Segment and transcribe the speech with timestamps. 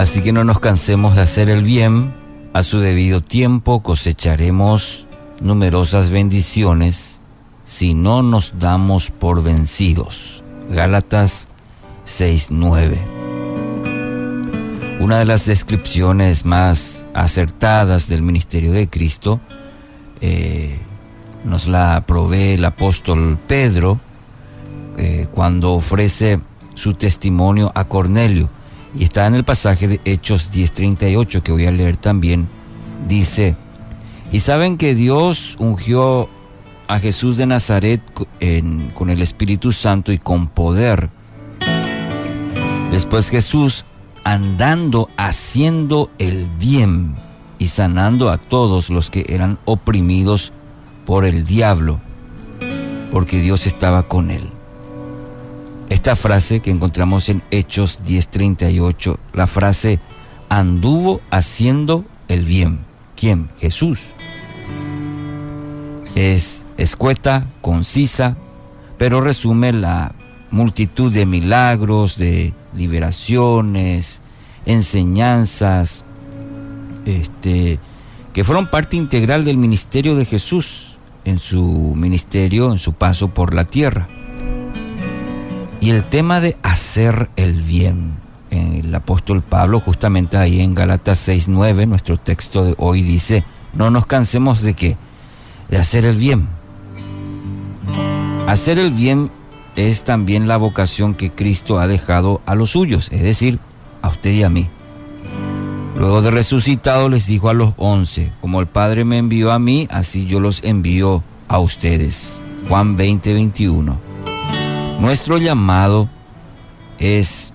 [0.00, 2.14] Así que no nos cansemos de hacer el bien,
[2.54, 5.06] a su debido tiempo cosecharemos
[5.42, 7.20] numerosas bendiciones
[7.66, 10.42] si no nos damos por vencidos.
[10.70, 11.48] Gálatas
[12.06, 12.96] 6:9.
[15.00, 19.38] Una de las descripciones más acertadas del ministerio de Cristo
[20.22, 20.78] eh,
[21.44, 24.00] nos la provee el apóstol Pedro
[24.96, 26.40] eh, cuando ofrece
[26.72, 28.48] su testimonio a Cornelio.
[28.94, 32.48] Y está en el pasaje de Hechos 10:38 que voy a leer también.
[33.08, 33.56] Dice,
[34.32, 36.28] y saben que Dios ungió
[36.88, 38.02] a Jesús de Nazaret
[38.94, 41.10] con el Espíritu Santo y con poder.
[42.90, 43.84] Después Jesús
[44.24, 47.14] andando haciendo el bien
[47.58, 50.52] y sanando a todos los que eran oprimidos
[51.06, 52.00] por el diablo,
[53.10, 54.50] porque Dios estaba con él.
[55.90, 59.98] Esta frase que encontramos en Hechos 10:38, la frase
[60.48, 62.84] anduvo haciendo el bien.
[63.16, 63.50] ¿Quién?
[63.58, 63.98] Jesús.
[66.14, 68.36] Es escueta, concisa,
[68.98, 70.14] pero resume la
[70.52, 74.22] multitud de milagros, de liberaciones,
[74.66, 76.04] enseñanzas,
[77.04, 77.80] este,
[78.32, 83.54] que fueron parte integral del ministerio de Jesús en su ministerio, en su paso por
[83.54, 84.06] la tierra.
[85.80, 88.12] Y el tema de hacer el bien.
[88.50, 94.06] El apóstol Pablo, justamente ahí en Galatas 6.9, nuestro texto de hoy dice, no nos
[94.06, 94.96] cansemos de qué?
[95.70, 96.48] De hacer el bien.
[98.46, 99.30] Hacer el bien
[99.76, 103.60] es también la vocación que Cristo ha dejado a los suyos, es decir,
[104.02, 104.68] a usted y a mí.
[105.96, 109.86] Luego de resucitado les dijo a los once, como el Padre me envió a mí,
[109.90, 112.44] así yo los envío a ustedes.
[112.68, 114.09] Juan 20, 21.
[115.00, 116.10] Nuestro llamado
[116.98, 117.54] es,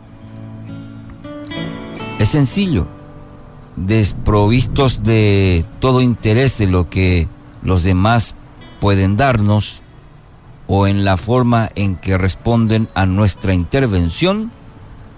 [2.17, 2.87] es sencillo,
[3.75, 7.27] desprovistos de todo interés de lo que
[7.61, 8.33] los demás
[8.79, 9.83] pueden darnos
[10.65, 14.51] o en la forma en que responden a nuestra intervención,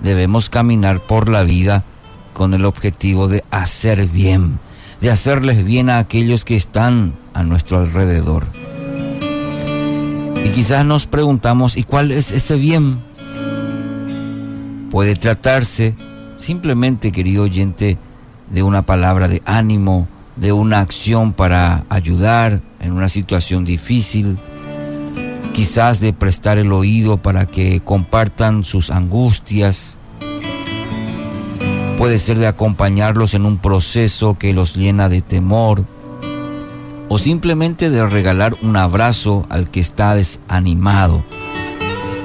[0.02, 1.86] debemos caminar por la vida
[2.34, 4.60] con el objetivo de hacer bien,
[5.00, 8.46] de hacerles bien a aquellos que están a nuestro alrededor.
[10.48, 13.02] Y quizás nos preguntamos, ¿y cuál es ese bien?
[14.90, 15.94] Puede tratarse
[16.38, 17.98] simplemente, querido oyente,
[18.50, 24.38] de una palabra de ánimo, de una acción para ayudar en una situación difícil,
[25.52, 29.98] quizás de prestar el oído para que compartan sus angustias,
[31.98, 35.84] puede ser de acompañarlos en un proceso que los llena de temor,
[37.10, 41.24] o simplemente de regalar un abrazo al que está desanimado,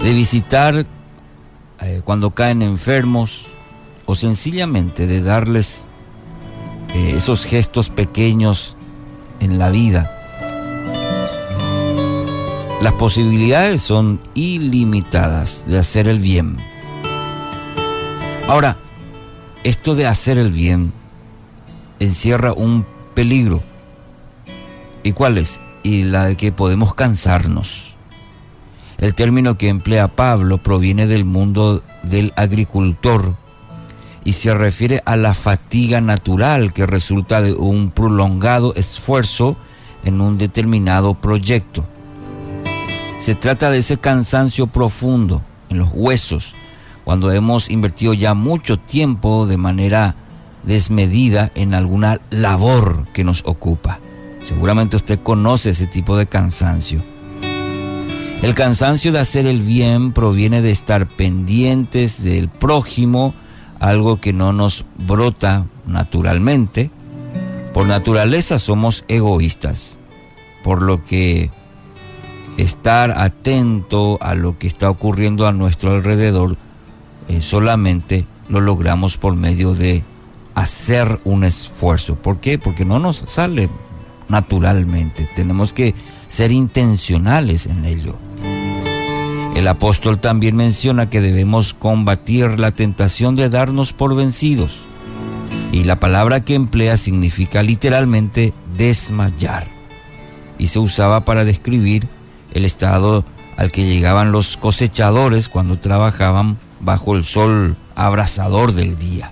[0.02, 0.86] de visitar
[1.80, 3.46] eh, cuando caen enfermos
[4.06, 5.86] o sencillamente de darles
[6.94, 8.76] eh, esos gestos pequeños
[9.40, 10.10] en la vida.
[12.80, 16.56] Las posibilidades son ilimitadas de hacer el bien.
[18.48, 18.76] Ahora,
[19.62, 20.92] esto de hacer el bien
[22.00, 23.62] encierra un peligro
[25.02, 25.60] ¿Y cuál es?
[25.82, 27.94] Y la de que podemos cansarnos.
[28.98, 33.34] El término que emplea Pablo proviene del mundo del agricultor
[34.24, 39.56] y se refiere a la fatiga natural que resulta de un prolongado esfuerzo
[40.04, 41.84] en un determinado proyecto.
[43.18, 46.54] Se trata de ese cansancio profundo en los huesos,
[47.04, 50.14] cuando hemos invertido ya mucho tiempo de manera
[50.62, 53.98] desmedida en alguna labor que nos ocupa.
[54.44, 57.02] Seguramente usted conoce ese tipo de cansancio.
[58.42, 63.34] El cansancio de hacer el bien proviene de estar pendientes del prójimo,
[63.78, 66.90] algo que no nos brota naturalmente.
[67.72, 69.98] Por naturaleza somos egoístas,
[70.64, 71.50] por lo que
[72.56, 76.56] estar atento a lo que está ocurriendo a nuestro alrededor
[77.28, 80.04] eh, solamente lo logramos por medio de
[80.54, 82.16] hacer un esfuerzo.
[82.16, 82.58] ¿Por qué?
[82.58, 83.70] Porque no nos sale
[84.32, 85.28] naturalmente.
[85.36, 85.94] Tenemos que
[86.26, 88.16] ser intencionales en ello.
[89.54, 94.80] El apóstol también menciona que debemos combatir la tentación de darnos por vencidos.
[95.70, 99.68] Y la palabra que emplea significa literalmente desmayar.
[100.58, 102.08] Y se usaba para describir
[102.54, 103.24] el estado
[103.56, 109.30] al que llegaban los cosechadores cuando trabajaban bajo el sol abrasador del día.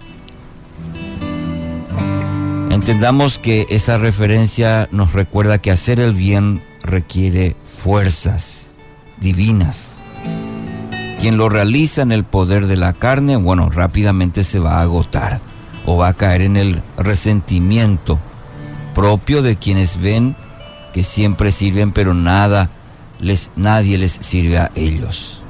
[2.90, 8.72] Entendamos que esa referencia nos recuerda que hacer el bien requiere fuerzas
[9.20, 9.98] divinas.
[11.20, 15.40] Quien lo realiza en el poder de la carne, bueno, rápidamente se va a agotar.
[15.86, 18.18] o va a caer en el resentimiento
[18.92, 20.34] propio de quienes ven
[20.92, 22.70] que siempre sirven pero nada
[23.20, 25.42] les, nadie les sirve a ellos.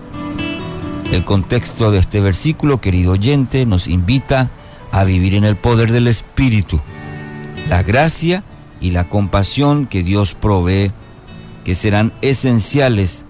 [1.10, 4.50] El contexto de este versículo, querido oyente, nos invita
[4.92, 6.80] a vivir en el poder del Espíritu,
[7.70, 8.42] la gracia
[8.80, 10.90] y la compasión que Dios provee,
[11.64, 13.24] que serán esenciales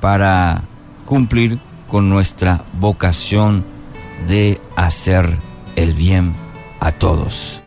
[0.00, 0.62] para
[1.04, 3.66] cumplir con nuestra vocación
[4.28, 5.38] de hacer
[5.76, 6.34] el bien
[6.80, 7.62] a todos.